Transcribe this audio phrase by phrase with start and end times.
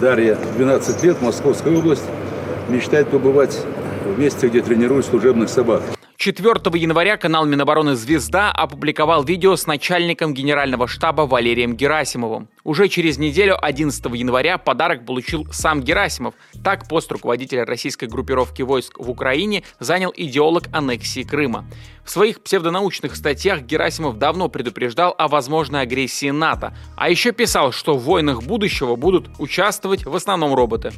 [0.00, 2.04] Дарья, 12 лет, Московская область,
[2.68, 3.60] мечтает побывать
[4.04, 5.82] в месте, где тренируют служебных собак.
[6.24, 12.48] 4 января канал Минобороны «Звезда» опубликовал видео с начальником генерального штаба Валерием Герасимовым.
[12.62, 16.32] Уже через неделю, 11 января, подарок получил сам Герасимов.
[16.64, 21.66] Так пост руководителя российской группировки войск в Украине занял идеолог аннексии Крыма.
[22.06, 27.98] В своих псевдонаучных статьях Герасимов давно предупреждал о возможной агрессии НАТО, а еще писал, что
[27.98, 30.90] в войнах будущего будут участвовать в основном роботы.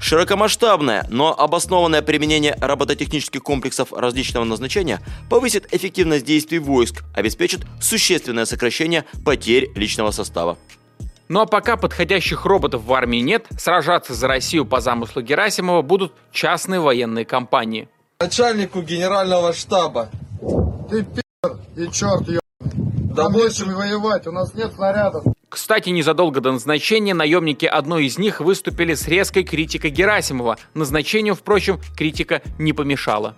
[0.00, 9.04] Широкомасштабное, но обоснованное применение робототехнических комплексов различного назначения повысит эффективность действий войск, обеспечит существенное сокращение
[9.24, 10.56] потерь личного состава.
[11.28, 16.14] Ну а пока подходящих роботов в армии нет, сражаться за Россию по замыслу Герасимова будут
[16.32, 17.88] частные военные компании.
[18.20, 20.08] Начальнику генерального штаба.
[20.88, 21.22] Ты пи***,
[21.76, 22.40] и черт, ё...
[22.60, 25.24] Да больше воевать, у нас нет снарядов.
[25.48, 30.58] Кстати, незадолго до назначения наемники одной из них выступили с резкой критикой Герасимова.
[30.74, 33.34] Назначению, впрочем, критика не помешала.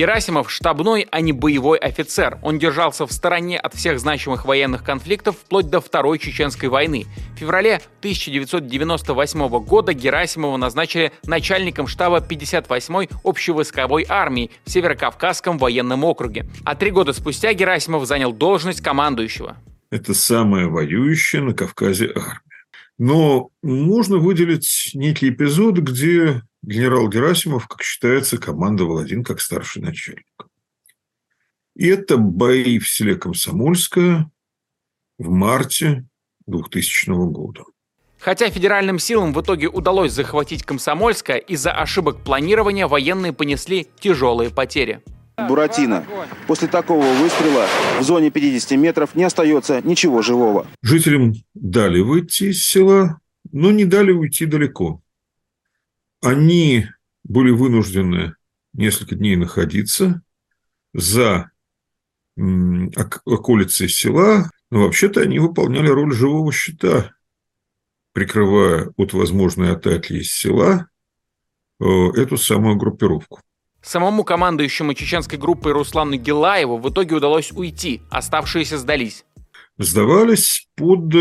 [0.00, 2.38] Герасимов– штабной, а не боевой офицер.
[2.42, 7.04] Он держался в стороне от всех значимых военных конфликтов вплоть до Второй Чеченской войны.
[7.34, 16.46] В феврале 1998 года Герасимова назначили начальником штаба 58-й общевойсковой армии в Северокавказском военном округе.
[16.64, 19.58] А три года спустя Герасимов занял должность командующего.
[19.90, 22.40] Это самая воюющая на Кавказе армия.
[22.96, 30.26] Но можно выделить некий эпизод, где генерал Герасимов, как считается, командовал один как старший начальник.
[31.76, 34.30] И это бои в селе Комсомольское
[35.18, 36.04] в марте
[36.46, 37.64] 2000 года.
[38.18, 45.00] Хотя федеральным силам в итоге удалось захватить Комсомольское, из-за ошибок планирования военные понесли тяжелые потери.
[45.48, 46.04] Буратино.
[46.46, 47.66] После такого выстрела
[47.98, 50.66] в зоне 50 метров не остается ничего живого.
[50.82, 53.20] Жителям дали выйти из села,
[53.52, 55.00] но не дали уйти далеко.
[56.22, 56.86] Они
[57.24, 58.34] были вынуждены
[58.72, 60.22] несколько дней находиться
[60.92, 61.50] за
[62.36, 67.12] околицей села, но вообще-то они выполняли роль живого щита,
[68.12, 70.88] прикрывая от возможной атаки из села
[71.80, 73.40] э, эту самую группировку.
[73.82, 79.24] Самому командующему чеченской группой Руслану Гилаеву в итоге удалось уйти, оставшиеся сдались.
[79.78, 81.14] Сдавались под,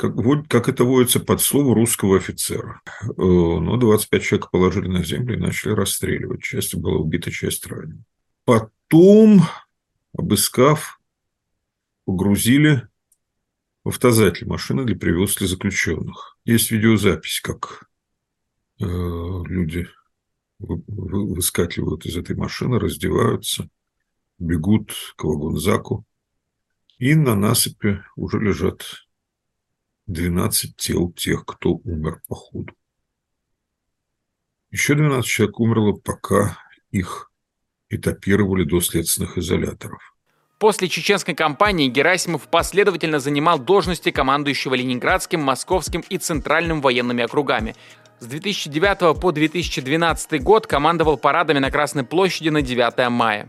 [0.00, 0.14] как,
[0.48, 2.80] как это водится, под слово русского офицера.
[3.02, 6.42] Э, но 25 человек положили на землю и начали расстреливать.
[6.42, 8.02] Часть была убита, часть ранена.
[8.46, 9.42] Потом,
[10.16, 10.98] обыскав,
[12.06, 12.88] погрузили
[13.84, 16.38] в автозатель машины для перевозки заключенных.
[16.46, 17.90] Есть видеозапись, как
[18.80, 19.86] э, люди
[20.58, 23.68] выскакивают из этой машины, раздеваются,
[24.38, 26.06] бегут к вагонзаку.
[26.96, 29.09] И на насыпи уже лежат
[30.10, 32.74] 12 тел тех, кто умер по ходу.
[34.70, 36.58] Еще 12 человек умерло, пока
[36.90, 37.30] их
[37.88, 40.14] этапировали до следственных изоляторов.
[40.58, 47.74] После чеченской кампании Герасимов последовательно занимал должности командующего Ленинградским, Московским и Центральным военными округами.
[48.18, 53.48] С 2009 по 2012 год командовал парадами на Красной площади на 9 мая.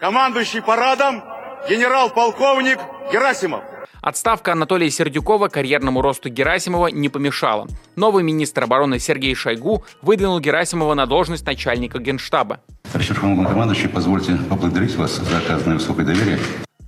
[0.00, 1.22] Командующий парадом
[1.68, 2.78] генерал-полковник
[3.12, 3.69] Герасимов.
[4.02, 7.68] Отставка Анатолия Сердюкова карьерному росту Герасимова не помешала.
[7.96, 12.60] Новый министр обороны Сергей Шойгу выдвинул Герасимова на должность начальника генштаба.
[12.92, 16.38] Товарищ командующий, позвольте поблагодарить вас за оказанное высокое доверие.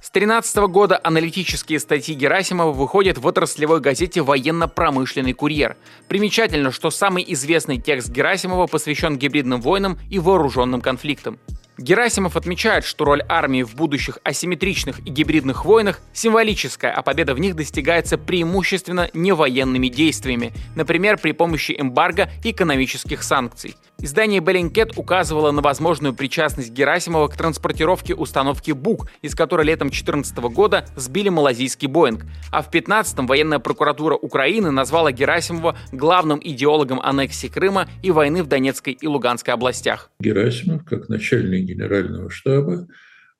[0.03, 5.77] С 2013 года аналитические статьи Герасимова выходят в отраслевой газете «Военно-промышленный курьер».
[6.09, 11.39] Примечательно, что самый известный текст Герасимова посвящен гибридным войнам и вооруженным конфликтам.
[11.79, 17.41] Герасимов отмечает, что роль армии в будущих асимметричных и гибридных войнах символическая, а победа в
[17.41, 23.75] них достигается преимущественно не военными действиями, например, при помощи эмбарго и экономических санкций.
[23.99, 30.37] Издание Bellingcat указывало на возможную причастность Герасимова к транспортировке установки БУК, из которой летом 2014
[30.53, 32.25] года сбили малазийский Боинг.
[32.51, 38.49] А в 2015-м военная прокуратура Украины назвала Герасимова главным идеологом аннексии Крыма и войны в
[38.49, 40.11] Донецкой и Луганской областях.
[40.19, 42.87] Герасимов, как начальник генерального штаба,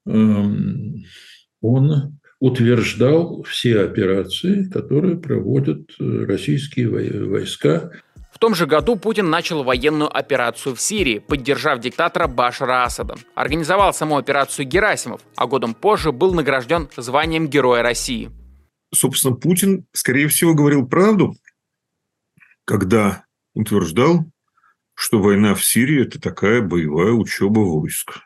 [0.07, 1.05] эм,
[1.61, 6.89] он утверждал все операции, которые проводят э, российские
[7.29, 7.93] войска.
[8.33, 13.15] В том же году Путин начал военную операцию в Сирии, поддержав диктатора Башара Асада.
[13.37, 18.33] Организовал саму операцию Герасимов, а годом позже был награжден званием Героя России.
[18.93, 21.35] Собственно, Путин, скорее всего, говорил правду,
[22.65, 23.25] когда
[23.55, 24.25] утверждал,
[25.03, 28.21] что война в Сирии– это такая боевая учеба войск.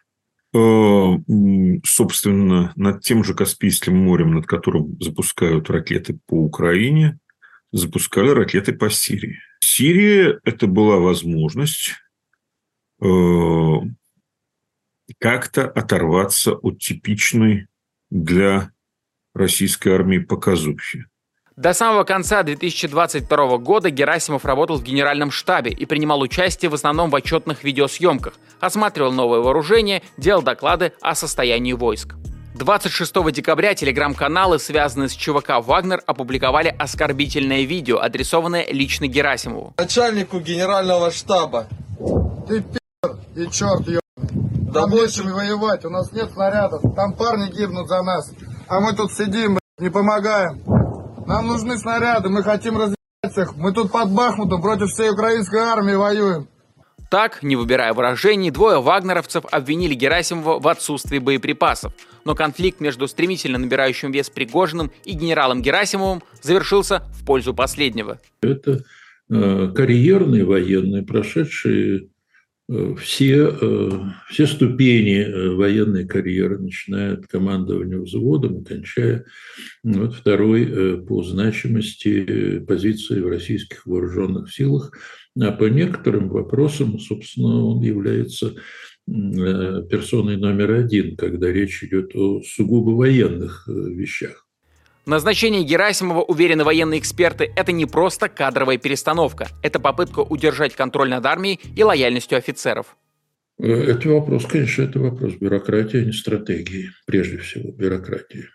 [1.85, 7.19] собственно, над тем же Каспийским морем, над которым запускают ракеты по Украине,
[7.73, 9.39] запускали ракеты по Сирии.
[9.61, 11.95] Сирия– это была возможность
[15.19, 17.69] как-то оторваться от типичной
[18.11, 18.71] для
[19.35, 21.07] российской армии показухи.
[21.57, 27.09] До самого конца 2022 года Герасимов работал в генеральном штабе и принимал участие в основном
[27.09, 32.15] в отчетных видеосъемках, осматривал новое вооружение, делал доклады о состоянии войск.
[32.57, 39.73] 26 декабря телеграм-каналы, связанные с ЧВК «Вагнер», опубликовали оскорбительное видео, адресованное лично Герасимову.
[39.79, 41.69] Начальнику генерального штаба.
[42.47, 42.79] Ты пи***,
[43.35, 44.01] и черт, ё...
[44.19, 46.83] Да больше воевать, у нас нет снарядов.
[46.95, 48.31] Там парни гибнут за нас.
[48.69, 50.63] А мы тут сидим, не помогаем.
[51.27, 52.97] Нам нужны снаряды, мы хотим развивать
[53.37, 53.57] их.
[53.57, 56.49] Мы тут под Бахмутом против всей украинской армии воюем.
[57.11, 61.93] Так, не выбирая выражений, двое вагнеровцев обвинили Герасимова в отсутствии боеприпасов.
[62.25, 68.19] Но конфликт между стремительно набирающим вес Пригожиным и генералом Герасимовым завершился в пользу последнего.
[68.41, 68.85] Это
[69.31, 72.16] э, карьерные военные, прошедшие Э,
[72.69, 73.91] все, э,
[74.29, 79.25] все ступени э, военной карьеры, начиная от командования взводом и кончая
[79.85, 84.93] вот, второй по значимости позиции в российских вооруженных силах.
[85.41, 88.55] А по некоторым вопросам, собственно, он является
[89.07, 94.46] персоной номер один, когда речь идет о сугубо военных вещах.
[95.07, 99.47] Назначение Герасимова, уверены военные эксперты, это не просто кадровая перестановка.
[99.63, 102.97] Это попытка удержать контроль над армией и лояльностью офицеров.
[103.57, 106.91] Это вопрос, конечно, это вопрос бюрократии, а не стратегии.
[107.07, 108.47] Прежде всего, бюрократии.